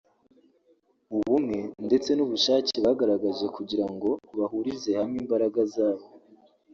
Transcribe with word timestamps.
ubumwe 1.15 1.57
ndetse 1.85 2.09
n’ubushake 2.13 2.75
bagaragaje 2.85 3.45
kugira 3.55 3.85
ngo 3.93 4.09
bahurize 4.37 4.91
hamwe 4.99 5.17
imbaraga 5.23 5.61
zabo 5.75 6.05